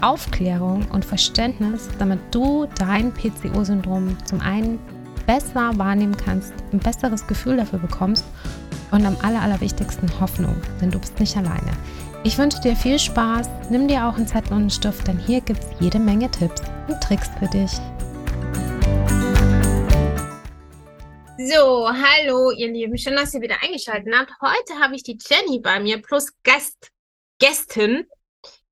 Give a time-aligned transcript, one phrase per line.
[0.00, 4.78] Aufklärung und Verständnis, damit du dein PCO-Syndrom zum einen
[5.26, 8.24] besser wahrnehmen kannst, ein besseres Gefühl dafür bekommst
[8.90, 11.72] und am aller, allerwichtigsten Hoffnung, denn du bist nicht alleine.
[12.24, 15.40] Ich wünsche dir viel Spaß, nimm dir auch einen Zettel und einen Stift, denn hier
[15.40, 17.72] gibt es jede Menge Tipps und Tricks für dich.
[21.38, 24.32] So, hallo ihr Lieben, schön, dass ihr wieder eingeschaltet habt.
[24.40, 26.90] Heute habe ich die Jenny bei mir plus Gast,
[27.38, 28.06] Gästin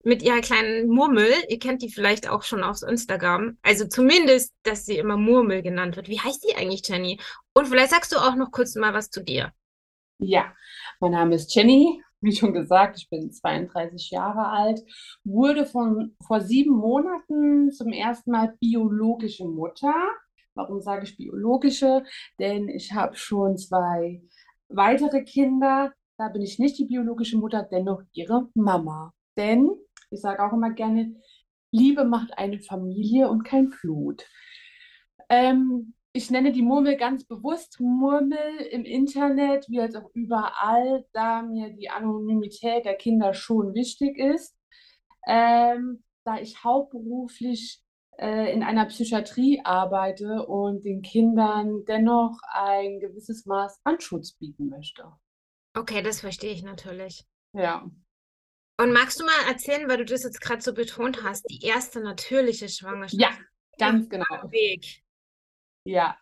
[0.07, 1.31] mit ihrer kleinen Murmel.
[1.49, 3.59] Ihr kennt die vielleicht auch schon auf Instagram.
[3.63, 6.09] Also zumindest, dass sie immer Murmel genannt wird.
[6.09, 7.21] Wie heißt die eigentlich, Jenny?
[7.55, 9.53] Und vielleicht sagst du auch noch kurz mal was zu dir.
[10.19, 10.55] Ja,
[11.01, 12.03] mein Name ist Jenny.
[12.21, 14.81] Wie schon gesagt, ich bin 32 Jahre alt,
[15.23, 19.93] wurde von vor sieben Monaten zum ersten Mal biologische Mutter
[20.57, 22.03] Warum sage ich biologische?
[22.39, 24.23] Denn ich habe schon zwei
[24.69, 25.93] weitere Kinder.
[26.17, 29.13] Da bin ich nicht die biologische Mutter, dennoch ihre Mama.
[29.37, 29.71] Denn
[30.11, 31.15] ich sage auch immer gerne,
[31.71, 34.25] Liebe macht eine Familie und kein Blut.
[35.29, 41.43] Ähm, ich nenne die Murmel ganz bewusst Murmel im Internet, wie als auch überall, da
[41.43, 44.57] mir die Anonymität der Kinder schon wichtig ist.
[45.27, 47.83] Ähm, da ich hauptberuflich
[48.19, 54.69] äh, in einer Psychiatrie arbeite und den Kindern dennoch ein gewisses Maß an Schutz bieten
[54.69, 55.13] möchte.
[55.75, 57.27] Okay, das verstehe ich natürlich.
[57.53, 57.91] Ja.
[58.79, 62.01] Und magst du mal erzählen, weil du das jetzt gerade so betont hast, die erste
[62.01, 63.21] natürliche Schwangerschaft?
[63.21, 63.31] Ja,
[63.79, 64.25] ganz genau.
[64.51, 65.03] Weg.
[65.85, 66.17] Ja,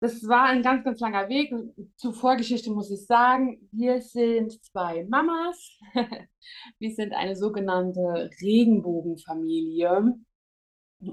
[0.00, 1.52] das war ein ganz, ganz langer Weg.
[1.96, 5.76] Zur Vorgeschichte muss ich sagen, wir sind zwei Mamas.
[6.78, 10.14] wir sind eine sogenannte Regenbogenfamilie.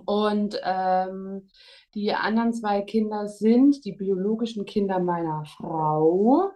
[0.05, 1.47] Und ähm,
[1.95, 6.51] die anderen zwei Kinder sind die biologischen Kinder meiner Frau.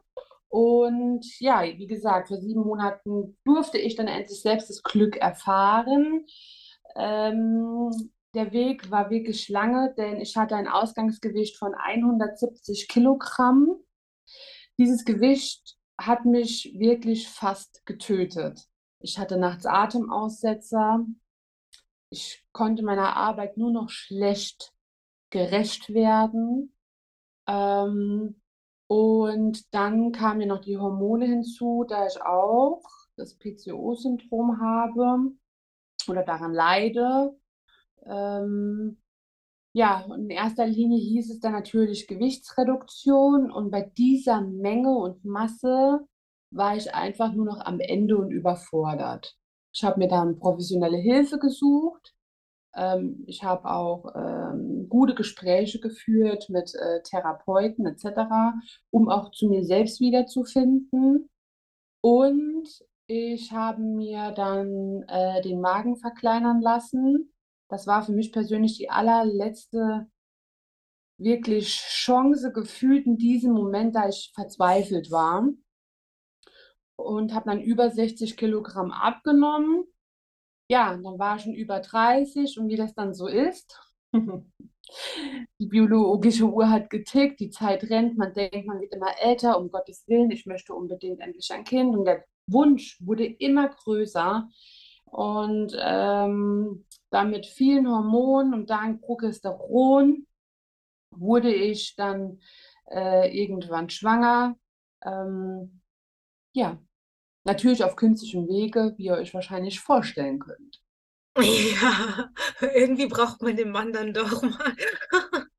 [0.50, 6.26] Und ja, wie gesagt, vor sieben Monaten durfte ich dann endlich selbst das Glück erfahren.
[6.96, 7.92] Ähm,
[8.34, 13.76] der Weg war wirklich lange, denn ich hatte ein Ausgangsgewicht von 170 Kilogramm.
[14.78, 18.66] Dieses Gewicht hat mich wirklich fast getötet.
[19.02, 21.06] Ich hatte nachts Atemaussetzer,
[22.10, 24.74] ich konnte meiner Arbeit nur noch schlecht
[25.30, 26.74] gerecht werden.
[27.48, 28.39] Ähm,
[28.90, 32.82] und dann kamen mir noch die Hormone hinzu, da ich auch
[33.18, 35.32] das PCO-Syndrom habe
[36.08, 37.38] oder daran leide.
[38.04, 38.98] Ähm,
[39.74, 46.00] ja, in erster Linie hieß es dann natürlich Gewichtsreduktion und bei dieser Menge und Masse
[46.50, 49.38] war ich einfach nur noch am Ende und überfordert.
[49.72, 52.16] Ich habe mir dann professionelle Hilfe gesucht.
[52.76, 58.30] Ähm, ich habe auch ähm, gute Gespräche geführt mit äh, Therapeuten etc.,
[58.92, 61.30] um auch zu mir selbst wiederzufinden.
[62.02, 62.68] Und
[63.08, 67.34] ich habe mir dann äh, den Magen verkleinern lassen.
[67.70, 70.08] Das war für mich persönlich die allerletzte
[71.18, 75.50] wirklich Chance gefühlt in diesem Moment, da ich verzweifelt war
[77.00, 79.86] und habe dann über 60 Kilogramm abgenommen.
[80.70, 83.80] Ja, dann war ich schon über 30 und wie das dann so ist.
[85.60, 89.72] die biologische Uhr hat getickt, die Zeit rennt, man denkt, man wird immer älter, um
[89.72, 91.96] Gottes Willen, ich möchte unbedingt endlich ein Kind.
[91.96, 94.48] Und der Wunsch wurde immer größer.
[95.06, 100.28] Und ähm, dann mit vielen Hormonen und dank Progesteron
[101.12, 102.40] wurde ich dann
[102.92, 104.56] äh, irgendwann schwanger.
[105.04, 105.82] Ähm,
[106.54, 106.80] ja,
[107.50, 110.84] Natürlich auf künstlichem Wege, wie ihr euch wahrscheinlich vorstellen könnt.
[111.36, 112.30] Ja,
[112.76, 114.76] irgendwie braucht man den Mann dann doch mal.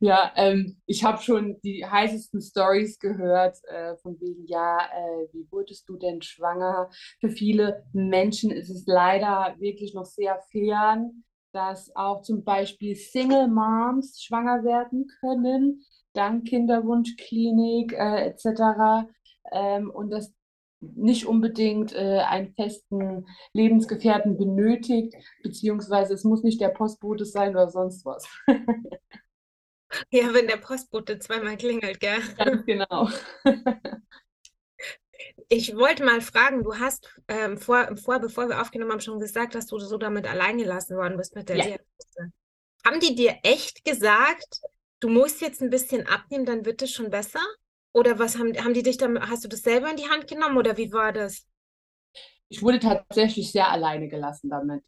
[0.00, 5.46] Ja, ähm, ich habe schon die heißesten Stories gehört, äh, von wegen, ja, äh, wie
[5.48, 6.90] wurdest du denn schwanger?
[7.20, 11.22] Für viele Menschen ist es leider wirklich noch sehr fern,
[11.52, 15.84] dass auch zum Beispiel Single Moms schwanger werden können,
[16.14, 19.06] dank Kinderwunschklinik äh, etc.
[19.52, 20.34] Ähm, und dass
[20.94, 27.70] nicht unbedingt äh, einen festen Lebensgefährten benötigt, beziehungsweise es muss nicht der Postbote sein oder
[27.70, 28.26] sonst was.
[30.10, 32.18] ja, wenn der Postbote zweimal klingelt, gell?
[32.38, 33.08] Ganz genau.
[35.48, 39.54] Ich wollte mal fragen, du hast ähm, vor, vor, bevor wir aufgenommen haben, schon gesagt,
[39.54, 41.64] dass du so damit allein gelassen worden bist mit der ja.
[41.64, 42.32] Diagnose.
[42.84, 44.60] Haben die dir echt gesagt,
[45.00, 47.40] du musst jetzt ein bisschen abnehmen, dann wird es schon besser?
[47.94, 50.58] Oder was haben, haben die dich dann, hast du das selber in die Hand genommen
[50.58, 51.46] oder wie war das?
[52.48, 54.82] Ich wurde tatsächlich sehr alleine gelassen damit.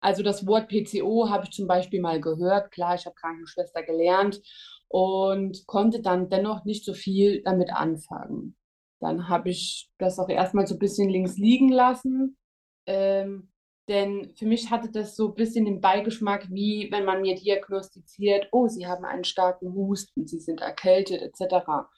[0.00, 2.70] Also das Wort PCO habe ich zum Beispiel mal gehört.
[2.70, 4.40] Klar, ich habe Krankenschwester gelernt
[4.86, 8.56] und konnte dann dennoch nicht so viel damit anfangen.
[9.00, 12.36] Dann habe ich das auch erstmal so ein bisschen links liegen lassen.
[12.86, 13.50] Ähm,
[13.88, 18.48] denn für mich hatte das so ein bisschen den Beigeschmack, wie wenn man mir diagnostiziert,
[18.52, 21.88] oh, Sie haben einen starken Husten, Sie sind erkältet etc.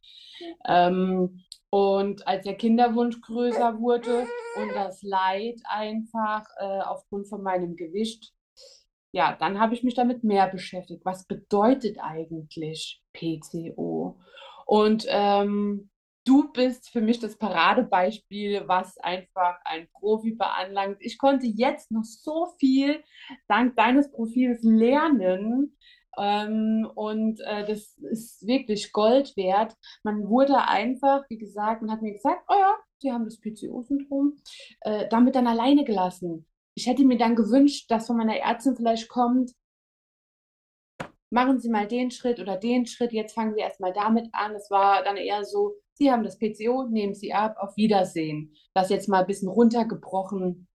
[0.67, 4.27] Ähm, und als der Kinderwunsch größer wurde
[4.57, 8.33] und das Leid einfach äh, aufgrund von meinem Gewicht,
[9.13, 11.05] ja, dann habe ich mich damit mehr beschäftigt.
[11.05, 14.19] Was bedeutet eigentlich PCO?
[14.67, 15.91] Und ähm,
[16.25, 20.99] du bist für mich das Paradebeispiel, was einfach ein Profi beanlangt.
[21.01, 23.03] Ich konnte jetzt noch so viel
[23.49, 25.77] dank deines Profils lernen.
[26.19, 29.75] Ähm, und äh, das ist wirklich Gold wert.
[30.03, 34.37] Man wurde einfach, wie gesagt, man hat mir gesagt, oh ja, Sie haben das PCO-Syndrom,
[34.81, 36.47] äh, damit dann alleine gelassen.
[36.75, 39.53] Ich hätte mir dann gewünscht, dass von meiner Ärztin vielleicht kommt,
[41.31, 44.55] machen Sie mal den Schritt oder den Schritt, jetzt fangen Sie erstmal damit an.
[44.55, 48.57] Es war dann eher so, Sie haben das PCO, nehmen Sie ab, auf Wiedersehen.
[48.73, 50.67] Das jetzt mal ein bisschen runtergebrochen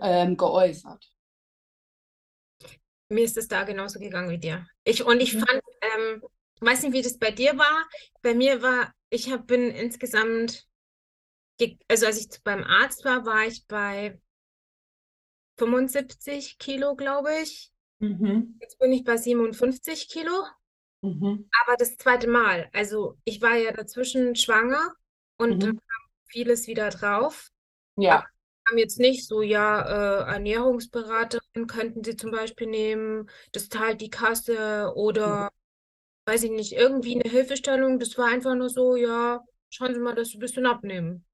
[0.00, 1.10] ähm, geäußert.
[3.08, 4.64] Mir ist es da genauso gegangen wie dir.
[4.84, 5.40] Ich, und ich mhm.
[5.40, 6.22] fand, ähm,
[6.60, 7.88] weiß nicht, wie das bei dir war.
[8.22, 10.68] Bei mir war, ich hab, bin insgesamt,
[11.88, 14.20] also als ich beim Arzt war, war ich bei
[15.58, 17.72] 75 Kilo, glaube ich.
[17.98, 18.58] Mhm.
[18.60, 20.44] Jetzt bin ich bei 57 Kilo.
[21.02, 21.48] Mhm.
[21.62, 22.70] Aber das zweite Mal.
[22.72, 24.94] Also ich war ja dazwischen schwanger
[25.36, 25.78] und mhm.
[25.78, 27.50] kam vieles wieder drauf.
[27.96, 28.24] Ja
[28.68, 34.10] haben jetzt nicht so, ja, äh, Ernährungsberaterin könnten Sie zum Beispiel nehmen, das zahlt die
[34.10, 36.30] Kasse oder, mhm.
[36.30, 37.98] weiß ich nicht, irgendwie eine Hilfestellung.
[37.98, 39.40] Das war einfach nur so, ja,
[39.70, 41.24] schauen Sie mal, dass Sie ein bisschen abnehmen.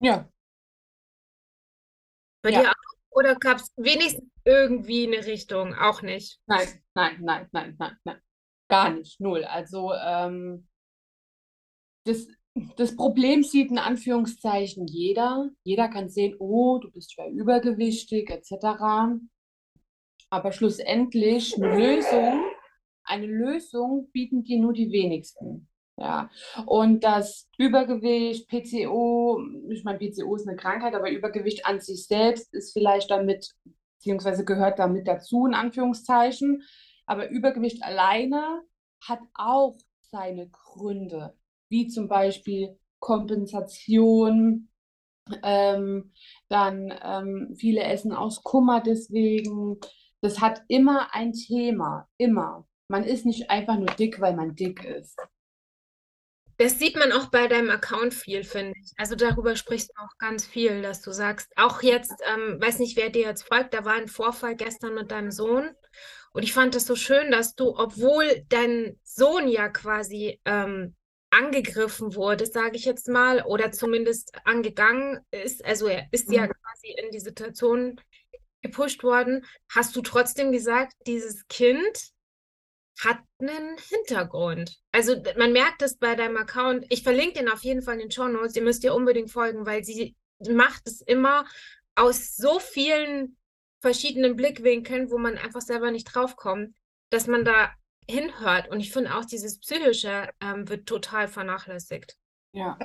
[0.00, 0.28] Ja.
[2.42, 2.60] Bei ja.
[2.60, 2.74] dir auch?
[3.10, 5.74] Oder gab es wenigstens irgendwie eine Richtung?
[5.74, 6.38] Auch nicht.
[6.46, 8.20] Nein, nein, nein, nein, nein, nein.
[8.68, 9.44] Gar nicht, null.
[9.44, 10.66] Also, ähm,
[12.04, 12.26] das
[12.76, 15.50] das Problem sieht in Anführungszeichen jeder.
[15.62, 19.20] Jeder kann sehen, oh, du bist schwer übergewichtig etc.
[20.30, 22.44] Aber schlussendlich eine Lösung,
[23.04, 25.68] eine Lösung bieten dir nur die wenigsten.
[25.98, 26.30] Ja,
[26.66, 29.40] und das Übergewicht, PCO,
[29.70, 33.54] ich meine, PCO ist eine Krankheit, aber Übergewicht an sich selbst ist vielleicht damit,
[33.96, 36.62] beziehungsweise gehört damit dazu, in Anführungszeichen.
[37.06, 38.62] Aber Übergewicht alleine
[39.00, 41.36] hat auch seine Gründe
[41.68, 44.68] wie zum Beispiel Kompensation,
[45.42, 46.12] ähm,
[46.48, 49.78] dann ähm, viele essen aus Kummer deswegen.
[50.20, 52.66] Das hat immer ein Thema, immer.
[52.88, 55.16] Man ist nicht einfach nur dick, weil man dick ist.
[56.58, 58.92] Das sieht man auch bei deinem Account viel, finde ich.
[58.96, 62.96] Also darüber sprichst du auch ganz viel, dass du sagst, auch jetzt, ähm, weiß nicht,
[62.96, 65.68] wer dir jetzt folgt, da war ein Vorfall gestern mit deinem Sohn.
[66.36, 70.94] Und ich fand es so schön, dass du, obwohl dein Sohn ja quasi ähm,
[71.30, 76.34] angegriffen wurde, sage ich jetzt mal, oder zumindest angegangen ist, also er ist mhm.
[76.34, 77.98] ja quasi in die Situation
[78.60, 82.10] gepusht worden, hast du trotzdem gesagt, dieses Kind
[83.00, 84.76] hat einen Hintergrund.
[84.92, 86.84] Also man merkt es bei deinem Account.
[86.90, 88.56] Ich verlinke den auf jeden Fall in den Show Notes.
[88.56, 90.14] Ihr müsst ihr unbedingt folgen, weil sie
[90.46, 91.46] macht es immer
[91.94, 93.38] aus so vielen
[93.86, 96.74] verschiedenen Blickwinkeln, wo man einfach selber nicht draufkommt,
[97.10, 97.70] dass man da
[98.08, 98.68] hinhört.
[98.68, 102.16] Und ich finde auch dieses Psychische ähm, wird total vernachlässigt.
[102.50, 102.76] Ja,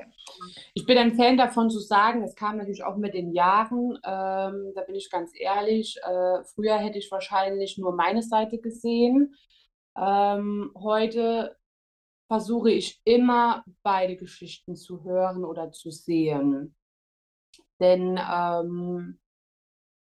[0.75, 4.74] ich bin ein Fan davon zu sagen, es kam natürlich auch mit den Jahren, ähm,
[4.75, 9.34] da bin ich ganz ehrlich, äh, früher hätte ich wahrscheinlich nur meine Seite gesehen.
[9.98, 11.58] Ähm, heute
[12.27, 16.75] versuche ich immer beide Geschichten zu hören oder zu sehen.
[17.79, 19.20] Denn ähm,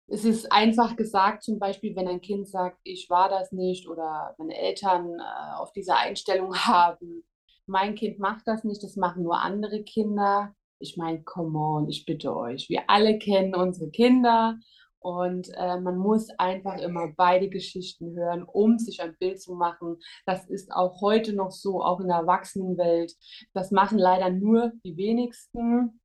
[0.08, 4.36] es ist einfach gesagt, zum Beispiel, wenn ein Kind sagt, ich war das nicht oder
[4.38, 7.24] meine Eltern äh, auf diese Einstellung haben,
[7.66, 10.54] mein Kind macht das nicht, das machen nur andere Kinder.
[10.80, 14.58] Ich meine, come on, ich bitte euch, wir alle kennen unsere Kinder
[15.02, 19.98] und äh, man muss einfach immer beide Geschichten hören, um sich ein Bild zu machen.
[20.26, 23.14] Das ist auch heute noch so, auch in der Erwachsenenwelt.
[23.54, 26.02] Das machen leider nur die wenigsten.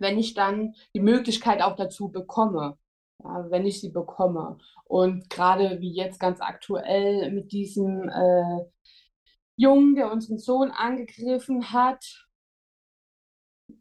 [0.00, 2.76] Wenn ich dann die Möglichkeit auch dazu bekomme,
[3.22, 4.58] ja, wenn ich sie bekomme.
[4.84, 8.64] Und gerade wie jetzt ganz aktuell mit diesem äh,
[9.56, 12.26] Jungen, der unseren Sohn angegriffen hat,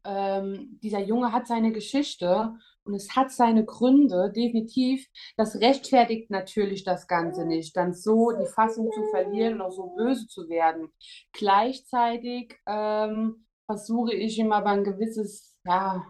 [0.06, 5.08] ähm, dieser Junge hat seine Geschichte und es hat seine Gründe, definitiv.
[5.38, 9.94] Das rechtfertigt natürlich das Ganze nicht, dann so die Fassung zu verlieren und auch so
[9.96, 10.90] böse zu werden.
[11.32, 16.06] Gleichzeitig ähm, versuche ich ihm aber ein gewisses ja,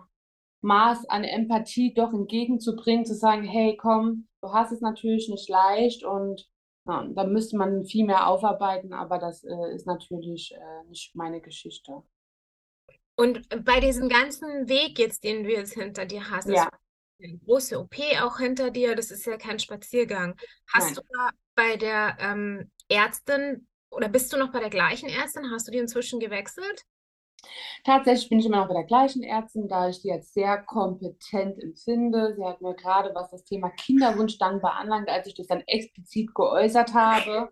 [0.63, 6.03] Maß an Empathie doch entgegenzubringen, zu sagen, hey, komm, du hast es natürlich nicht leicht
[6.03, 6.47] und
[6.85, 11.39] ja, da müsste man viel mehr aufarbeiten, aber das äh, ist natürlich äh, nicht meine
[11.39, 12.03] Geschichte.
[13.15, 16.67] Und bei diesem ganzen Weg jetzt, den du jetzt hinter dir hast, Ja,
[17.21, 20.35] eine große OP auch hinter dir, das ist ja kein Spaziergang.
[20.73, 20.95] Hast nein.
[20.95, 25.51] du da bei der ähm, Ärztin oder bist du noch bei der gleichen Ärztin?
[25.51, 26.83] Hast du die inzwischen gewechselt?
[27.83, 31.61] Tatsächlich bin ich immer noch bei der gleichen Ärztin, da ich die als sehr kompetent
[31.61, 32.35] empfinde.
[32.35, 36.33] Sie hat mir gerade, was das Thema Kinderwunsch dann beanlangt, als ich das dann explizit
[36.33, 37.49] geäußert habe,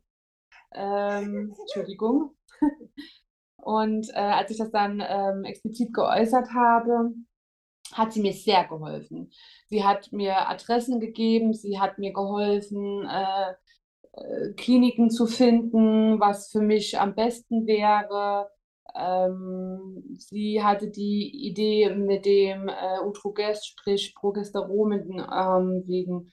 [0.74, 2.36] ähm, Entschuldigung,
[3.58, 7.12] und äh, als ich das dann ähm, explizit geäußert habe,
[7.94, 9.32] hat sie mir sehr geholfen.
[9.68, 13.54] Sie hat mir Adressen gegeben, sie hat mir geholfen, äh,
[14.14, 18.50] äh, Kliniken zu finden, was für mich am besten wäre.
[18.96, 26.32] Ähm, sie hatte die Idee mit dem äh, Utrogest, sprich Progesteron mit, ähm, wegen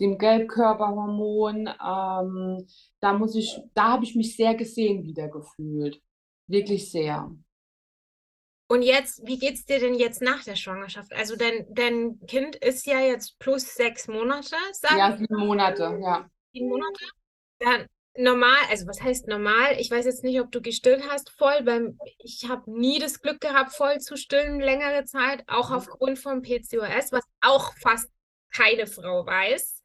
[0.00, 1.68] dem Gelbkörperhormon.
[1.68, 2.66] Ähm,
[3.00, 6.00] da muss ich, da habe ich mich sehr gesehen wieder gefühlt.
[6.46, 7.30] Wirklich sehr.
[8.68, 11.12] Und jetzt, wie geht's dir denn jetzt nach der Schwangerschaft?
[11.12, 16.26] Also dein, dein Kind ist ja jetzt plus sechs Monate, sagen Ja, sieben Monate, ja.
[16.52, 17.04] sieben Monate.
[17.58, 19.76] Dann normal, also was heißt normal?
[19.78, 21.62] Ich weiß jetzt nicht, ob du gestillt hast voll.
[21.62, 26.42] Beim, ich habe nie das Glück gehabt, voll zu stillen längere Zeit, auch aufgrund vom
[26.42, 28.10] PCOS, was auch fast
[28.54, 29.82] keine Frau weiß.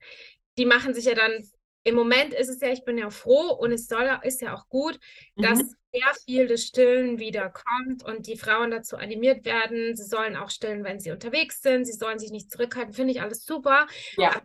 [0.58, 1.44] Die machen sich ja dann,
[1.84, 4.68] im Moment ist es ja, ich bin ja froh und es soll, ist ja auch
[4.68, 5.00] gut,
[5.40, 5.76] dass Mhm.
[5.94, 9.96] sehr viel des Stillen wieder kommt und die Frauen dazu animiert werden.
[9.96, 11.86] Sie sollen auch stillen, wenn sie unterwegs sind.
[11.86, 12.94] Sie sollen sich nicht zurückhalten.
[12.94, 13.88] Finde ich alles super.
[14.18, 14.42] Ja,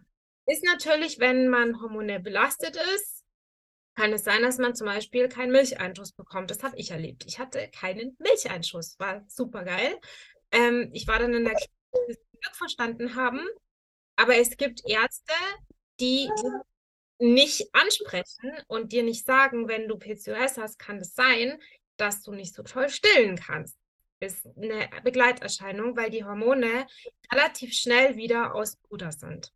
[0.47, 3.22] Ist natürlich, wenn man hormonell belastet ist,
[3.95, 6.51] kann es sein, dass man zum Beispiel keinen Milcheinschuss bekommt.
[6.51, 7.25] Das habe ich erlebt.
[7.27, 8.99] Ich hatte keinen Milcheinschuss.
[8.99, 9.99] War super geil.
[10.51, 13.41] Ähm, ich war dann in der Klinik, bis sie Glück verstanden haben.
[14.17, 15.35] Aber es gibt Ärzte,
[16.01, 16.29] die
[17.19, 21.61] nicht ansprechen und dir nicht sagen, wenn du PCOS hast, kann es sein,
[21.97, 23.77] dass du nicht so toll stillen kannst.
[24.21, 26.87] Ist eine Begleiterscheinung, weil die Hormone
[27.33, 29.53] relativ schnell wieder aus Ruder sind.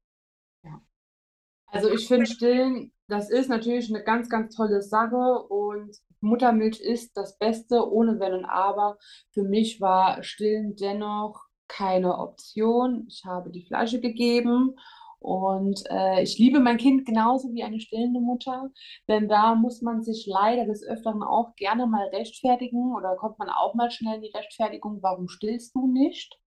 [1.77, 7.17] Also ich finde Stillen, das ist natürlich eine ganz, ganz tolle Sache und Muttermilch ist
[7.17, 8.99] das Beste, ohne Wenn und Aber.
[9.33, 13.07] Für mich war Stillen dennoch keine Option.
[13.09, 14.77] Ich habe die Flasche gegeben
[15.19, 18.71] und äh, ich liebe mein Kind genauso wie eine stillende Mutter,
[19.09, 23.49] denn da muss man sich leider des Öfteren auch gerne mal rechtfertigen oder kommt man
[23.49, 26.39] auch mal schnell in die Rechtfertigung, warum stillst du nicht?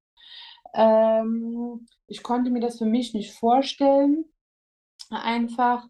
[0.73, 4.25] Ähm, ich konnte mir das für mich nicht vorstellen
[5.17, 5.85] einfach.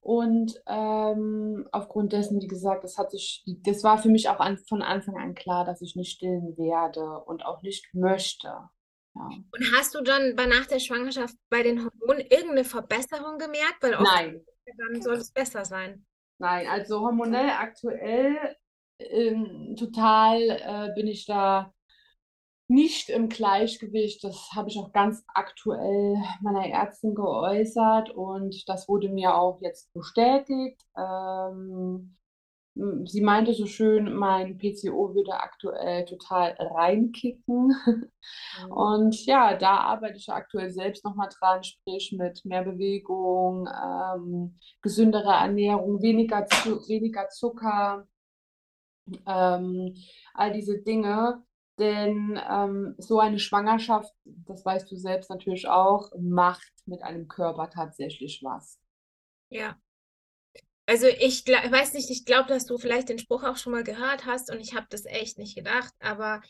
[0.00, 4.58] Und ähm, aufgrund dessen, wie gesagt, das hat sich, das war für mich auch an,
[4.58, 8.48] von Anfang an klar, dass ich nicht stillen werde und auch nicht möchte.
[8.48, 9.28] Ja.
[9.52, 13.78] Und hast du dann bei nach der Schwangerschaft bei den Hormonen irgendeine Verbesserung gemerkt?
[13.80, 14.44] Weil Nein,
[14.76, 16.04] dann soll es besser sein.
[16.38, 18.56] nein, also hormonell aktuell
[18.98, 21.72] ähm, total äh, bin ich da
[22.68, 24.24] nicht im Gleichgewicht.
[24.24, 29.92] Das habe ich auch ganz aktuell meiner Ärztin geäußert und das wurde mir auch jetzt
[29.92, 30.80] bestätigt.
[30.96, 32.16] Ähm,
[33.04, 37.74] sie meinte so schön, mein PCO würde aktuell total reinkicken.
[38.70, 45.32] Und ja, da arbeite ich aktuell selbst nochmal dran, sprich mit mehr Bewegung, ähm, gesündere
[45.32, 46.46] Ernährung, weniger,
[46.88, 48.06] weniger Zucker
[49.26, 49.94] ähm,
[50.34, 51.42] all diese Dinge.
[51.78, 57.70] Denn ähm, so eine Schwangerschaft, das weißt du selbst natürlich auch, macht mit einem Körper
[57.70, 58.78] tatsächlich was.
[59.50, 59.78] Ja.
[60.86, 64.26] Also ich weiß nicht, ich glaube, dass du vielleicht den Spruch auch schon mal gehört
[64.26, 66.42] hast und ich habe das echt nicht gedacht, aber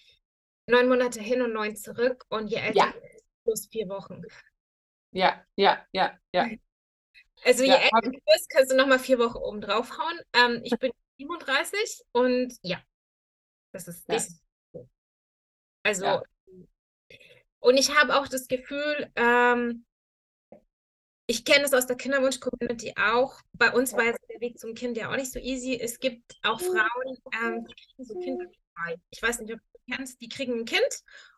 [0.67, 4.23] neun Monate hin und neun zurück und je älter Ja, du bist, plus vier Wochen.
[5.13, 6.55] ja, ja, ja, ja,
[7.45, 10.21] Also je ja, älter du bist, kannst du nochmal vier Wochen oben drauf hauen.
[10.35, 12.83] Ähm, ich bin 37 und ja,
[13.73, 14.44] das ist ja, definitiv so.
[15.85, 16.23] Also, ja,
[17.65, 19.87] und ich habe auch das Gefühl, ähm,
[21.27, 23.41] ich kenne es aus der Kinderwunsch-Community auch.
[23.55, 25.81] Bei uns war jetzt der Weg zum Kind ja auch nicht so easy.
[25.81, 28.97] Es gibt auch Frauen, ähm, die kriegen so Kinder frei.
[29.09, 30.83] Ich weiß nicht, ob du kennst, die kriegen ein Kind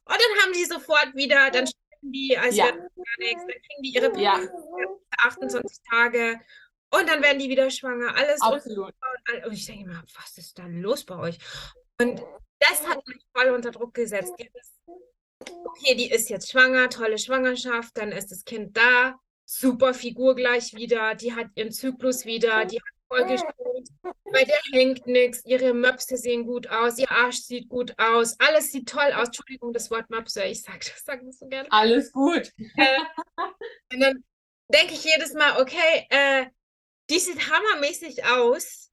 [0.05, 3.83] und dann haben die sofort wieder, dann stillen die, als wäre ja, nichts, dann kriegen
[3.85, 6.41] die ihre ja, Periode für 28 Tage
[6.91, 8.17] und dann werden die wieder schwanger.
[8.17, 8.95] Alles und, absolut.
[9.45, 11.39] und ich denke immer, was ist da los bei euch?
[12.01, 12.21] Und
[12.59, 12.99] das hat
[13.37, 14.33] voll unter Druck gesetzt.
[15.65, 20.75] Okay, die ist jetzt schwanger, tolle Schwangerschaft, dann ist das Kind da, super Figur gleich
[20.75, 23.91] wieder, die hat ihren Zyklus wieder, die hat voll gestimmt,
[24.33, 28.73] bei der hängt nichts, ihre Möpse sehen gut aus, ihr Arsch sieht gut aus, alles
[28.73, 29.27] sieht toll aus.
[29.27, 31.71] Entschuldigung, das Wort Möpse, ich sag das, sag das so gerne.
[31.71, 32.53] Alles gut.
[32.77, 32.99] Äh,
[33.93, 34.25] und dann
[34.73, 36.47] denke ich jedes Mal, okay, äh,
[37.11, 38.86] die sieht hammermäßig aus.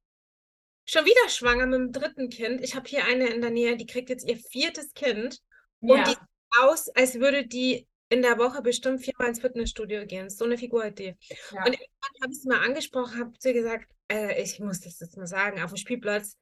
[0.85, 2.61] Schon wieder schwanger mit dem dritten Kind.
[2.61, 5.39] Ich habe hier eine in der Nähe, die kriegt jetzt ihr viertes Kind.
[5.79, 6.03] Und Ja.
[6.03, 6.19] die sieht
[6.61, 10.29] aus, als würde die in der Woche bestimmt viermal ins Fitnessstudio gehen.
[10.29, 11.15] So eine Figur hat die.
[11.51, 11.65] Ja.
[11.65, 14.99] Und irgendwann habe ich sie mal angesprochen, habe zu ihr gesagt, äh, ich muss das
[14.99, 16.37] jetzt mal sagen, auf dem Spielplatz,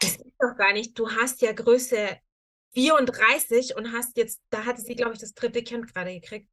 [0.00, 0.98] das geht doch gar nicht.
[0.98, 2.18] Du hast ja Größe
[2.74, 6.48] 34 und hast jetzt, da hatte sie, glaube ich, das dritte Kind gerade gekriegt.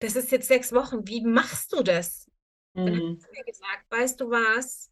[0.00, 1.06] Das ist jetzt sechs Wochen.
[1.08, 2.26] Wie machst du das?
[2.74, 3.18] Dann hat Mhm.
[3.20, 4.87] sie mir gesagt, weißt du was,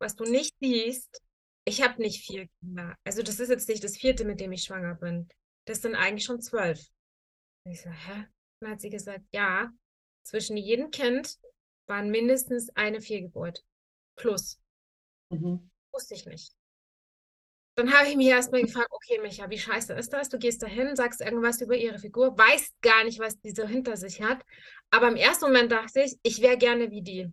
[0.00, 1.22] was du nicht siehst?
[1.64, 2.96] Ich habe nicht vier Kinder.
[3.04, 5.28] Also das ist jetzt nicht das vierte, mit dem ich schwanger bin.
[5.66, 6.80] Das sind eigentlich schon zwölf.
[7.64, 8.26] Und ich so, hä?
[8.60, 9.70] Dann hat sie gesagt, ja,
[10.24, 11.38] zwischen jedem Kind
[11.86, 13.64] waren mindestens eine Fehlgeburt.
[14.16, 14.58] Plus.
[15.30, 15.70] Mhm.
[15.92, 16.54] Wusste ich nicht.
[17.76, 20.28] Dann habe ich mich erstmal gefragt, okay, Micha, wie scheiße ist das?
[20.28, 23.96] Du gehst dahin, sagst irgendwas über ihre Figur, weißt gar nicht, was die so hinter
[23.96, 24.44] sich hat.
[24.90, 27.32] Aber im ersten Moment dachte ich, ich wäre gerne wie die.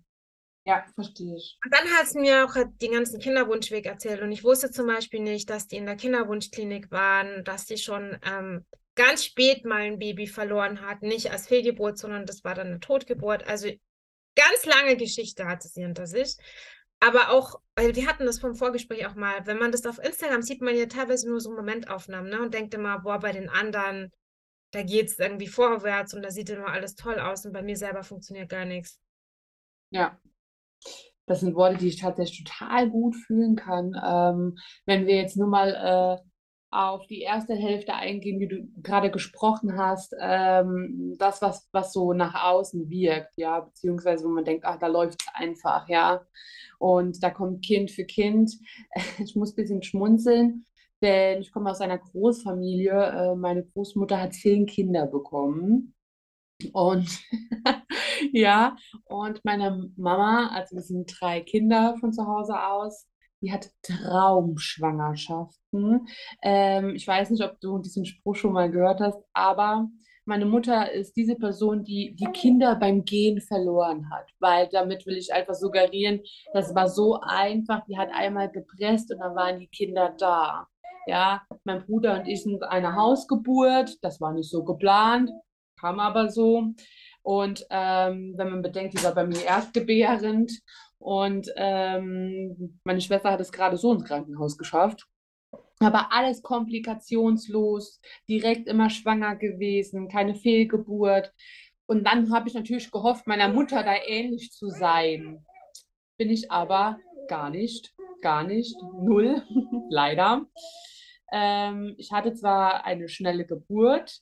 [0.67, 1.57] Ja, verstehe ich.
[1.63, 4.21] Und dann hat sie mir auch den ganzen Kinderwunschweg erzählt.
[4.21, 8.19] Und ich wusste zum Beispiel nicht, dass die in der Kinderwunschklinik waren, dass die schon
[8.25, 11.03] ähm, ganz spät mal ein Baby verloren hat.
[11.03, 13.47] Nicht als Fehlgeburt, sondern das war dann eine Totgeburt.
[13.47, 13.69] Also
[14.35, 16.35] ganz lange Geschichte hatte sie hinter sich.
[16.99, 20.41] Aber auch, weil wir hatten das vom Vorgespräch auch mal, wenn man das auf Instagram
[20.41, 22.41] sieht, man ja teilweise nur so Momentaufnahmen, ne?
[22.41, 24.11] Und denkt immer, boah, bei den anderen,
[24.71, 28.03] da geht's irgendwie vorwärts und da sieht immer alles toll aus und bei mir selber
[28.03, 28.99] funktioniert gar nichts.
[29.91, 30.19] Ja.
[31.25, 33.93] Das sind Worte, die ich tatsächlich total gut fühlen kann.
[34.03, 36.27] Ähm, wenn wir jetzt nur mal äh,
[36.69, 42.13] auf die erste Hälfte eingehen, wie du gerade gesprochen hast, ähm, das, was, was so
[42.13, 46.25] nach außen wirkt, ja, beziehungsweise wo man denkt, ach, da läuft es einfach, ja.
[46.79, 48.51] Und da kommt Kind für Kind.
[49.19, 50.65] Ich muss ein bisschen schmunzeln,
[51.01, 52.91] denn ich komme aus einer Großfamilie.
[52.91, 55.93] Äh, meine Großmutter hat zehn Kinder bekommen.
[56.73, 57.07] Und
[58.33, 58.75] ja,
[59.05, 63.07] und meine Mama, also wir sind drei Kinder von zu Hause aus,
[63.41, 66.07] die hat Traumschwangerschaften.
[66.41, 69.87] Ähm, ich weiß nicht, ob du diesen Spruch schon mal gehört hast, aber
[70.25, 75.15] meine Mutter ist diese Person, die die Kinder beim Gehen verloren hat, weil damit will
[75.15, 76.19] ich einfach suggerieren,
[76.53, 80.67] das war so einfach, die hat einmal gepresst und dann waren die Kinder da.
[81.05, 85.31] Ja, mein Bruder und ich sind eine Hausgeburt, das war nicht so geplant,
[85.79, 86.73] kam aber so.
[87.27, 90.49] Und ähm, wenn man bedenkt, die war bei mir erstgebärend
[90.97, 95.05] und ähm, meine Schwester hat es gerade so ins Krankenhaus geschafft.
[95.79, 101.33] Aber alles komplikationslos, direkt immer schwanger gewesen, keine Fehlgeburt.
[101.85, 105.45] Und dann habe ich natürlich gehofft, meiner Mutter da ähnlich zu sein.
[106.17, 109.43] Bin ich aber gar nicht, gar nicht, null,
[109.89, 110.45] leider.
[111.33, 114.21] Ähm, ich hatte zwar eine schnelle Geburt,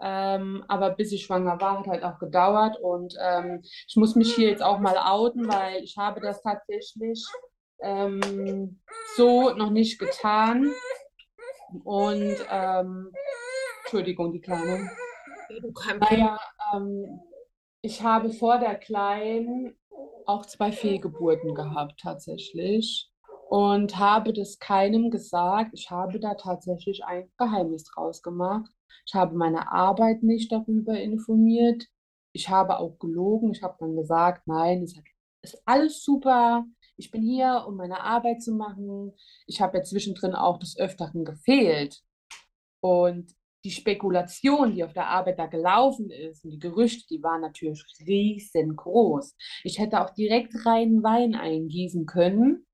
[0.00, 2.78] ähm, aber bis ich schwanger war, hat halt auch gedauert.
[2.80, 7.24] Und ähm, ich muss mich hier jetzt auch mal outen, weil ich habe das tatsächlich
[7.80, 8.80] ähm,
[9.16, 10.70] so noch nicht getan.
[11.84, 13.12] Und ähm,
[13.82, 14.90] Entschuldigung, die Kleine.
[16.00, 16.38] Naja,
[16.74, 17.20] ähm,
[17.82, 19.76] ich habe vor der Kleinen
[20.26, 23.10] auch zwei Fehlgeburten gehabt, tatsächlich.
[23.48, 25.70] Und habe das keinem gesagt.
[25.72, 28.70] Ich habe da tatsächlich ein Geheimnis draus gemacht.
[29.06, 31.86] Ich habe meine Arbeit nicht darüber informiert.
[32.32, 33.52] Ich habe auch gelogen.
[33.52, 34.96] Ich habe dann gesagt, nein, es
[35.42, 36.64] ist alles super.
[36.96, 39.12] Ich bin hier, um meine Arbeit zu machen.
[39.46, 42.02] Ich habe ja zwischendrin auch des Öfteren gefehlt.
[42.80, 43.34] Und
[43.66, 47.82] die Spekulation, die auf der Arbeit da gelaufen ist und die Gerüchte, die waren natürlich
[48.06, 49.34] riesengroß.
[49.64, 52.64] Ich hätte auch direkt reinen Wein eingießen können,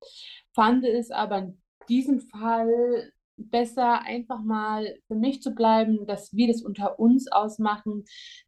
[0.55, 6.49] fand es aber in diesem Fall besser, einfach mal für mich zu bleiben, dass wir
[6.49, 8.05] das unter uns ausmachen,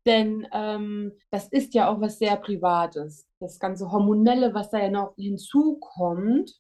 [0.06, 3.26] denn ähm, das ist ja auch was sehr Privates.
[3.40, 6.52] Das ganze Hormonelle, was da ja noch hinzukommt,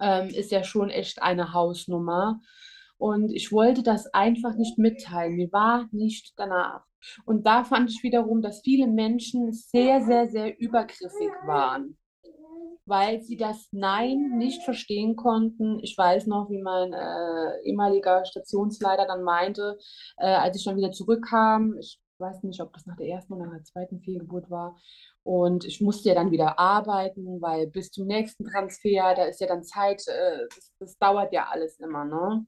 [0.00, 2.40] ähm, ist ja schon echt eine Hausnummer.
[2.98, 5.34] Und ich wollte das einfach nicht mitteilen.
[5.34, 6.84] Mir war nicht danach.
[7.24, 11.96] Und da fand ich wiederum, dass viele Menschen sehr, sehr, sehr übergriffig waren,
[12.86, 15.78] weil sie das Nein nicht verstehen konnten.
[15.82, 19.78] Ich weiß noch, wie mein äh, ehemaliger Stationsleiter dann meinte,
[20.16, 23.46] äh, als ich dann wieder zurückkam, ich weiß nicht, ob das nach der ersten oder
[23.46, 24.76] nach der zweiten Fehlgeburt war.
[25.24, 29.46] Und ich musste ja dann wieder arbeiten, weil bis zum nächsten Transfer, da ist ja
[29.46, 32.46] dann Zeit, äh, das, das dauert ja alles immer, ne?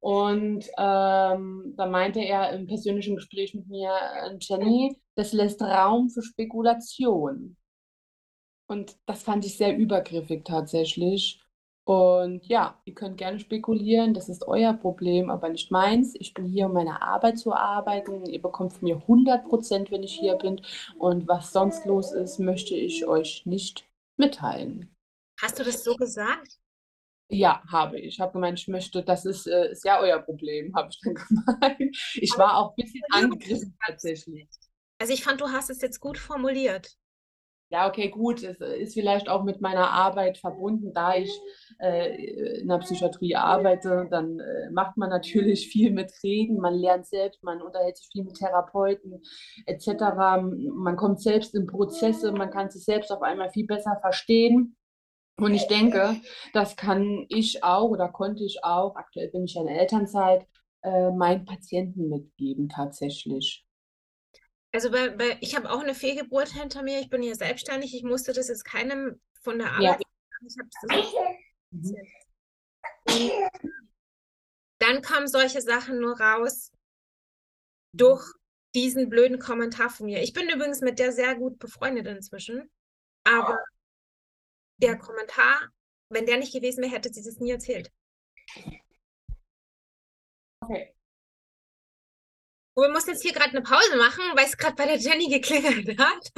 [0.00, 6.08] Und ähm, da meinte er im persönlichen Gespräch mit mir, äh, Jenny, das lässt Raum
[6.08, 7.57] für Spekulation.
[8.68, 11.40] Und das fand ich sehr übergriffig tatsächlich.
[11.84, 16.14] Und ja, ihr könnt gerne spekulieren, das ist euer Problem, aber nicht meins.
[16.18, 18.26] Ich bin hier, um meine Arbeit zu arbeiten.
[18.26, 20.60] Ihr bekommt von mir 100 Prozent, wenn ich hier bin.
[20.98, 24.94] Und was sonst los ist, möchte ich euch nicht mitteilen.
[25.40, 26.58] Hast du das so gesagt?
[27.30, 28.06] Ja, habe ich.
[28.06, 31.14] Ich habe gemeint, ich möchte, das ist, äh, ist ja euer Problem, habe ich dann
[31.14, 31.96] gemeint.
[32.16, 34.46] Ich war auch ein bisschen angegriffen tatsächlich.
[34.98, 36.98] Also ich fand, du hast es jetzt gut formuliert.
[37.70, 38.42] Ja, okay, gut.
[38.42, 41.30] Es ist vielleicht auch mit meiner Arbeit verbunden, da ich
[41.78, 47.06] äh, in der Psychiatrie arbeite, dann äh, macht man natürlich viel mit Reden, man lernt
[47.06, 49.20] selbst, man unterhält sich viel mit Therapeuten
[49.66, 49.86] etc.
[50.72, 54.76] Man kommt selbst in Prozesse, man kann sich selbst auf einmal viel besser verstehen.
[55.38, 56.16] Und ich denke,
[56.54, 60.46] das kann ich auch oder konnte ich auch, aktuell bin ich ja in der Elternzeit,
[60.82, 63.67] äh, meinen Patienten mitgeben tatsächlich.
[64.72, 67.00] Also bei, bei, ich habe auch eine Fehlgeburt hinter mir.
[67.00, 67.94] Ich bin hier selbstständig.
[67.94, 70.00] Ich musste das jetzt keinem von der Arbeit.
[70.00, 70.08] Ja.
[70.46, 70.56] Ich
[71.70, 73.48] mhm.
[74.78, 76.72] Dann kommen solche Sachen nur raus
[77.92, 78.22] durch
[78.74, 80.22] diesen blöden Kommentar von mir.
[80.22, 82.70] Ich bin übrigens mit der sehr gut befreundet inzwischen.
[83.24, 83.58] Aber
[84.80, 85.68] der Kommentar,
[86.10, 87.90] wenn der nicht gewesen wäre, hätte sie das nie erzählt.
[90.60, 90.94] Okay.
[92.82, 95.98] Wir mussten jetzt hier gerade eine Pause machen, weil es gerade bei der Jenny geklingelt
[95.98, 96.32] hat.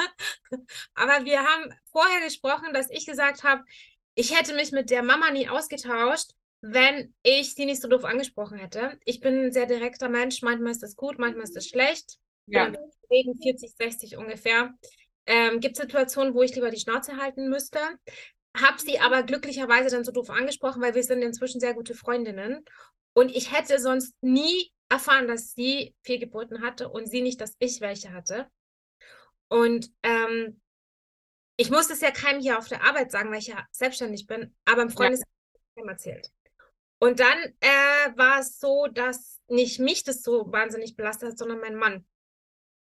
[0.94, 3.64] Aber wir haben vorher gesprochen, dass ich gesagt habe,
[4.14, 8.59] ich hätte mich mit der Mama nie ausgetauscht, wenn ich sie nicht so doof angesprochen
[8.59, 8.98] hätte.
[9.05, 10.42] Ich bin ein sehr direkter Mensch.
[10.42, 12.18] Manchmal ist das gut, manchmal ist das schlecht.
[12.46, 12.72] Ja.
[13.09, 14.74] Wegen 40, 60 ungefähr.
[15.26, 17.79] Ähm, Gibt Situationen, wo ich lieber die Schnauze halten müsste?
[18.57, 22.64] Hab sie aber glücklicherweise dann so doof angesprochen, weil wir sind inzwischen sehr gute Freundinnen.
[23.12, 27.81] Und ich hätte sonst nie erfahren, dass sie Fehlgeburten hatte und sie nicht, dass ich
[27.81, 28.50] welche hatte.
[29.48, 30.61] Und ähm,
[31.57, 34.55] ich muss es ja keinem hier auf der Arbeit sagen, weil ich ja selbstständig bin,
[34.64, 35.26] aber im Freundeskreis
[35.76, 35.87] ja.
[35.87, 36.31] erzählt.
[36.98, 41.61] Und dann äh, war es so, dass nicht mich das so wahnsinnig belastet hat, sondern
[41.61, 42.07] mein Mann.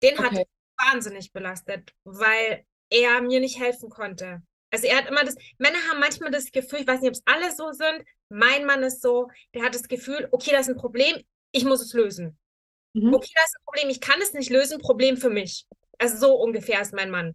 [0.02, 0.24] Den okay.
[0.24, 4.42] hat es wahnsinnig belastet, weil er mir nicht helfen konnte.
[4.72, 7.22] Also er hat immer das, Männer haben manchmal das Gefühl, ich weiß nicht, ob es
[7.26, 10.80] alle so sind, mein Mann ist so, der hat das Gefühl, okay, das ist ein
[10.80, 12.38] Problem, ich muss es lösen.
[12.92, 13.14] Mhm.
[13.14, 15.66] Okay, das ist ein Problem, ich kann es nicht lösen, Problem für mich.
[15.98, 17.34] Also so ungefähr ist mein Mann.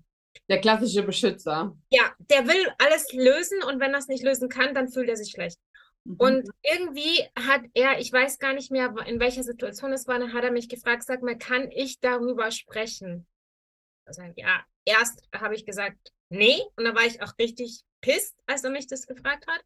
[0.50, 1.76] Der klassische Beschützer.
[1.90, 5.16] Ja, der will alles lösen und wenn er es nicht lösen kann, dann fühlt er
[5.16, 5.60] sich schlecht.
[6.04, 6.16] Mhm.
[6.18, 10.34] Und irgendwie hat er, ich weiß gar nicht mehr, in welcher Situation es war, dann
[10.34, 13.26] hat er mich gefragt, sag mal, kann ich darüber sprechen?
[14.06, 16.62] Also, ja, erst habe ich gesagt, nee.
[16.76, 19.62] Und da war ich auch richtig pisst, als er mich das gefragt hat.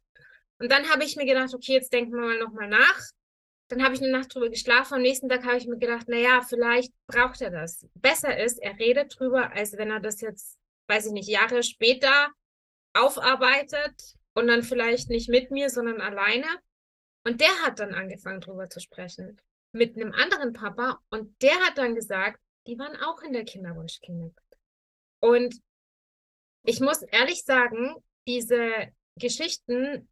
[0.58, 3.00] Und dann habe ich mir gedacht, okay, jetzt denken wir mal nochmal nach.
[3.70, 4.94] Dann habe ich eine Nacht drüber geschlafen.
[4.94, 7.86] Am nächsten Tag habe ich mir gedacht, na ja, vielleicht braucht er das.
[7.94, 12.32] Besser ist, er redet drüber, als wenn er das jetzt, weiß ich nicht, Jahre später
[12.94, 16.48] aufarbeitet und dann vielleicht nicht mit mir, sondern alleine.
[17.24, 19.40] Und der hat dann angefangen, drüber zu sprechen.
[19.72, 20.98] Mit einem anderen Papa.
[21.10, 24.34] Und der hat dann gesagt, die waren auch in der Kinderwunschklinik.
[25.20, 25.54] Und
[26.64, 27.94] ich muss ehrlich sagen,
[28.26, 30.08] diese Geschichten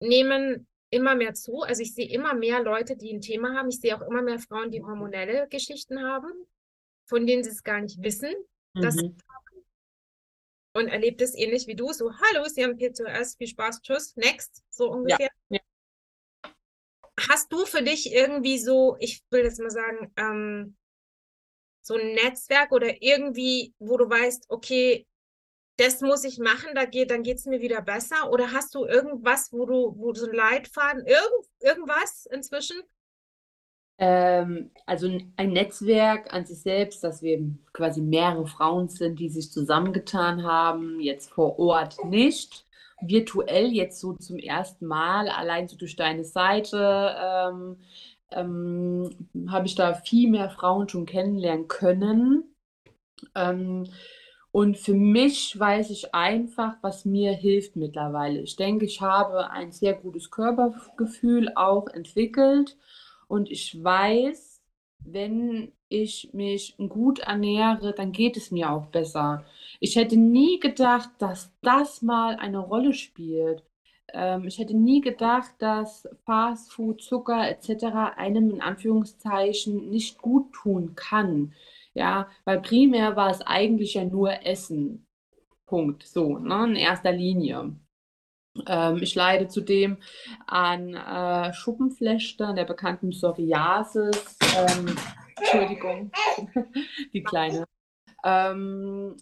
[0.00, 1.62] nehmen immer mehr zu.
[1.62, 3.68] Also ich sehe immer mehr Leute, die ein Thema haben.
[3.68, 6.32] Ich sehe auch immer mehr Frauen, die hormonelle Geschichten haben,
[7.06, 8.32] von denen sie es gar nicht wissen,
[8.74, 8.82] mhm.
[8.82, 9.64] dass sie haben.
[10.74, 14.62] Und erlebt es ähnlich wie du, so, hallo, Sie haben PCOS, viel Spaß, tschüss, next,
[14.70, 15.30] so ungefähr.
[15.48, 15.58] Ja.
[16.44, 16.50] Ja.
[17.28, 20.76] Hast du für dich irgendwie so, ich will jetzt mal sagen, ähm,
[21.82, 25.07] so ein Netzwerk oder irgendwie, wo du weißt, okay,
[25.78, 28.30] das muss ich machen, da geht, dann geht es mir wieder besser?
[28.30, 32.76] Oder hast du irgendwas, wo du, wo du so ein Leitfaden, irgend, irgendwas inzwischen?
[33.98, 37.40] Ähm, also ein Netzwerk an sich selbst, dass wir
[37.72, 42.64] quasi mehrere Frauen sind, die sich zusammengetan haben, jetzt vor Ort nicht.
[43.00, 47.76] Virtuell jetzt so zum ersten Mal, allein so durch deine Seite, ähm,
[48.32, 52.54] ähm, habe ich da viel mehr Frauen schon kennenlernen können.
[53.36, 53.88] Ähm,
[54.58, 58.40] und für mich weiß ich einfach, was mir hilft mittlerweile.
[58.40, 62.76] Ich denke, ich habe ein sehr gutes Körpergefühl auch entwickelt
[63.28, 64.60] und ich weiß,
[64.98, 69.44] wenn ich mich gut ernähre, dann geht es mir auch besser.
[69.78, 73.62] Ich hätte nie gedacht, dass das mal eine Rolle spielt.
[74.12, 78.16] Ähm, ich hätte nie gedacht, dass Fastfood, Zucker etc.
[78.16, 81.52] einem in Anführungszeichen nicht gut tun kann.
[81.94, 85.06] Ja, weil primär war es eigentlich ja nur Essen.
[85.66, 86.04] Punkt.
[86.04, 87.74] So, ne, in erster Linie.
[88.66, 89.98] Ähm, ich leide zudem
[90.46, 94.38] an äh, Schuppenflechte, der bekannten Psoriasis.
[94.56, 94.96] Ähm,
[95.36, 96.10] Entschuldigung,
[97.12, 97.64] die kleine.
[98.24, 99.16] Ähm,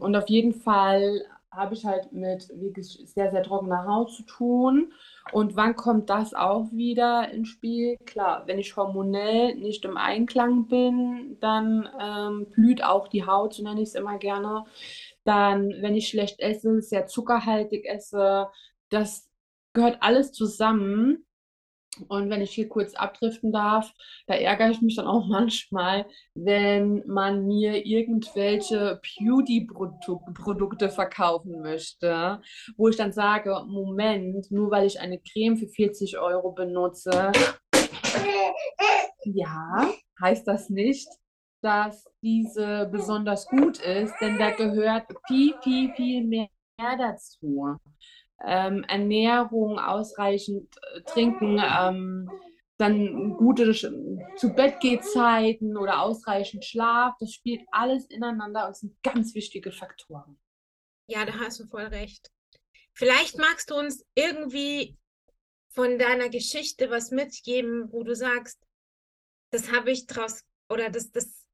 [0.00, 4.92] und auf jeden Fall habe ich halt mit wirklich sehr, sehr trockener Haut zu tun.
[5.32, 7.96] Und wann kommt das auch wieder ins Spiel?
[8.04, 13.62] Klar, wenn ich hormonell nicht im Einklang bin, dann ähm, blüht auch die Haut, so
[13.62, 14.64] nenne ich es immer gerne.
[15.24, 18.48] Dann, wenn ich schlecht esse, sehr zuckerhaltig esse,
[18.90, 19.28] das
[19.72, 21.24] gehört alles zusammen.
[22.08, 23.92] Und wenn ich hier kurz abdriften darf,
[24.26, 32.40] da ärgere ich mich dann auch manchmal, wenn man mir irgendwelche Beauty-Produkte verkaufen möchte,
[32.76, 37.32] wo ich dann sage, Moment, nur weil ich eine Creme für 40 Euro benutze,
[39.24, 41.08] ja, heißt das nicht,
[41.60, 47.78] dass diese besonders gut ist, denn da gehört viel, viel, viel mehr dazu
[48.44, 52.30] ähm, Ernährung, ausreichend äh, trinken, ähm,
[52.78, 59.34] dann gute zu Bett Zeiten oder ausreichend Schlaf, das spielt alles ineinander und sind ganz
[59.34, 60.38] wichtige Faktoren.
[61.08, 62.30] Ja, da hast du voll recht.
[62.92, 64.96] Vielleicht magst du uns irgendwie
[65.70, 68.60] von deiner Geschichte was mitgeben, wo du sagst,
[69.50, 71.46] das habe ich draus oder das, das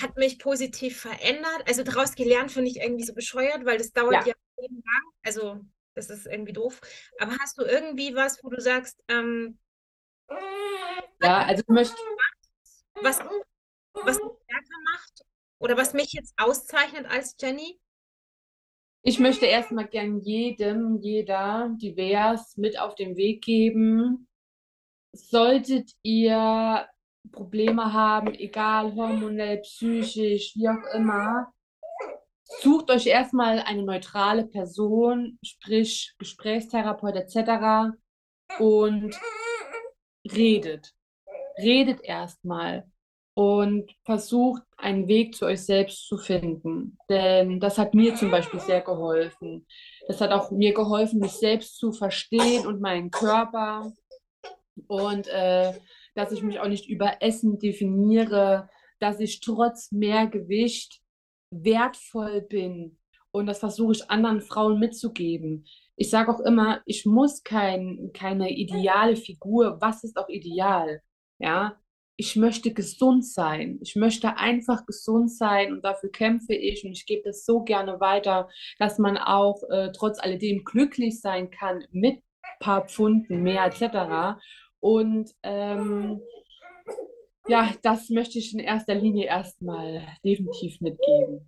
[0.00, 1.62] hat mich positiv verändert.
[1.66, 5.12] Also daraus gelernt finde ich irgendwie so bescheuert, weil das dauert ja, ja lang.
[5.22, 5.60] Also
[5.94, 6.80] das ist irgendwie doof.
[7.18, 9.58] Aber hast du irgendwie was, wo du sagst, ähm,
[11.20, 11.96] ja, also ich möchte.
[13.02, 13.18] Was,
[13.92, 15.24] was mich stärker macht
[15.58, 17.80] oder was mich jetzt auszeichnet als Jenny?
[19.02, 24.28] Ich möchte erstmal gern jedem, jeder, divers mit auf den Weg geben.
[25.12, 26.88] Solltet ihr
[27.32, 31.53] Probleme haben, egal hormonell, psychisch, wie auch immer,
[32.44, 37.96] Sucht euch erstmal eine neutrale Person, sprich Gesprächstherapeut etc.
[38.58, 39.18] und
[40.30, 40.92] redet.
[41.58, 42.84] Redet erstmal
[43.34, 46.98] und versucht einen Weg zu euch selbst zu finden.
[47.08, 49.66] Denn das hat mir zum Beispiel sehr geholfen.
[50.06, 53.92] Das hat auch mir geholfen, mich selbst zu verstehen und meinen Körper.
[54.86, 55.72] Und äh,
[56.14, 58.68] dass ich mich auch nicht über Essen definiere,
[59.00, 61.00] dass ich trotz mehr Gewicht
[61.62, 62.98] wertvoll bin.
[63.30, 65.66] Und das versuche ich anderen Frauen mitzugeben.
[65.96, 69.78] Ich sage auch immer, ich muss kein, keine ideale Figur.
[69.80, 71.00] Was ist auch ideal?
[71.38, 71.76] Ja,
[72.16, 73.78] ich möchte gesund sein.
[73.82, 78.00] Ich möchte einfach gesund sein und dafür kämpfe ich und ich gebe das so gerne
[78.00, 82.22] weiter, dass man auch äh, trotz alledem glücklich sein kann mit
[82.60, 84.38] paar Pfunden mehr etc.
[84.80, 86.20] Und ähm,
[87.46, 91.46] ja, das möchte ich in erster Linie erstmal definitiv mitgeben.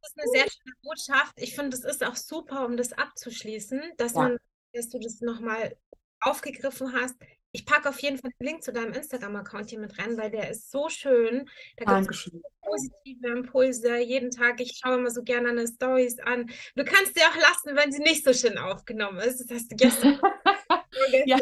[0.00, 1.32] Das ist eine sehr schöne Botschaft.
[1.36, 4.22] Ich finde, es ist auch super, um das abzuschließen, dass ja.
[4.22, 4.38] man,
[4.72, 5.76] dass du das nochmal
[6.20, 7.16] aufgegriffen hast.
[7.52, 10.50] Ich packe auf jeden Fall den Link zu deinem Instagram-Account hier mit rein, weil der
[10.50, 11.48] ist so schön.
[11.78, 14.60] Da gibt es positive Impulse jeden Tag.
[14.60, 16.50] Ich schaue immer so gerne eine Stories an.
[16.74, 19.40] Du kannst sie auch lassen, wenn sie nicht so schön aufgenommen ist.
[19.40, 20.20] Das hast du gestern.
[21.24, 21.38] ja.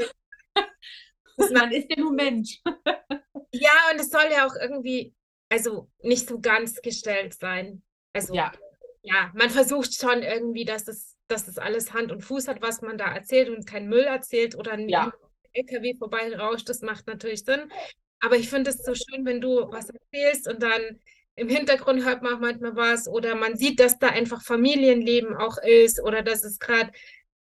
[1.53, 2.63] Man ist ja nur Mensch.
[3.55, 5.15] Ja, und es soll ja auch irgendwie,
[5.49, 7.83] also nicht so ganz gestellt sein.
[8.13, 8.53] Also ja,
[9.03, 12.83] ja man versucht schon irgendwie, dass das, dass das alles Hand und Fuß hat, was
[12.83, 15.13] man da erzählt und kein Müll erzählt oder ein ja.
[15.53, 16.69] LKW vorbeirauscht.
[16.69, 17.71] Das macht natürlich Sinn.
[18.21, 21.01] Aber ich finde es so schön, wenn du was erzählst und dann
[21.37, 25.59] im Hintergrund hört man auch manchmal was oder man sieht, dass da einfach Familienleben auch
[25.59, 26.91] ist oder dass es gerade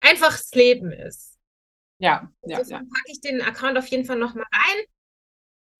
[0.01, 1.39] einfach das Leben ist.
[1.99, 2.59] Ja, ja.
[2.59, 2.91] Deswegen ja.
[2.93, 4.85] packe ich den Account auf jeden Fall nochmal rein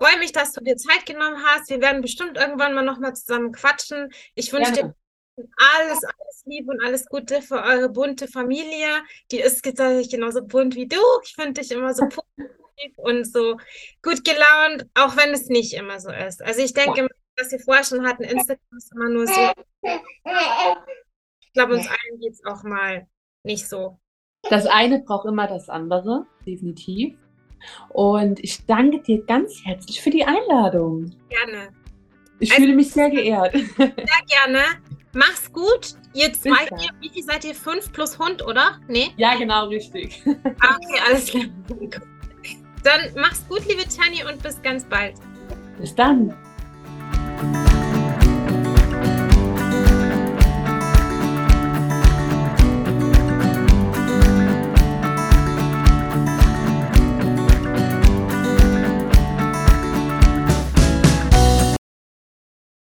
[0.01, 1.69] freue mich, dass du dir Zeit genommen hast.
[1.69, 4.11] Wir werden bestimmt irgendwann mal nochmal zusammen quatschen.
[4.35, 4.95] Ich wünsche dir
[5.37, 8.89] alles, alles Liebe und alles Gute für eure bunte Familie.
[9.31, 11.01] Die ist tatsächlich genauso bunt wie du.
[11.25, 13.59] Ich finde dich immer so positiv und so
[14.03, 16.43] gut gelaunt, auch wenn es nicht immer so ist.
[16.43, 19.53] Also ich denke, was wir vorher schon hatten, Instagram ist immer nur so.
[21.41, 23.07] Ich glaube, uns allen geht es auch mal
[23.43, 23.99] nicht so.
[24.49, 27.19] Das eine braucht immer das andere, definitiv.
[27.89, 31.13] Und ich danke dir ganz herzlich für die Einladung.
[31.29, 31.69] Gerne.
[32.39, 33.55] Ich also, fühle mich sehr geehrt.
[33.77, 33.93] Sehr
[34.29, 34.63] gerne.
[35.13, 35.95] Mach's gut.
[36.15, 37.55] Ihr zwei, ihr, wie viel seid ihr?
[37.55, 38.81] Fünf plus Hund, oder?
[38.89, 39.11] Nee?
[39.17, 40.23] Ja, genau, richtig.
[40.61, 41.45] Ah, okay, alles klar.
[42.83, 45.15] Dann mach's gut, liebe Tani, und bis ganz bald.
[45.79, 46.35] Bis dann.